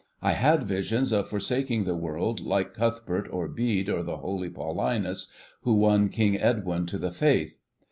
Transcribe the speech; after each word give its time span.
I 0.23 0.33
had 0.33 0.63
visions 0.63 1.11
of 1.11 1.29
forsaking 1.29 1.83
the 1.83 1.95
world 1.95 2.39
like 2.41 2.73
Cuthbert 2.73 3.27
or 3.31 3.47
Bede, 3.47 3.87
or 3.87 4.01
the 4.01 4.17
holy 4.17 4.49
Paulinus, 4.49 5.27
who 5.61 5.75
won 5.75 6.09
King 6.09 6.39
Edwin 6.41 6.87
to 6.87 6.97
the 6.97 7.11
Faith. 7.11 7.59